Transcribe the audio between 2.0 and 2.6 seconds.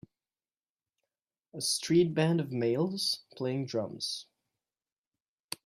band of